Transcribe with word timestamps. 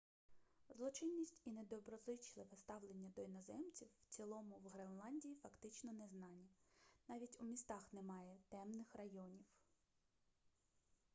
злочинність 0.69 1.37
і 1.45 1.51
недоброзичливе 1.51 2.55
ставлення 2.57 3.09
до 3.15 3.21
іноземців 3.21 3.87
в 4.03 4.07
цілому 4.09 4.59
в 4.63 4.67
гренландії 4.69 5.35
фактично 5.35 5.93
незнані 5.93 6.47
навіть 7.07 7.37
у 7.41 7.43
містах 7.45 7.93
немає 7.93 8.37
темних 8.49 8.95
районів 8.95 9.45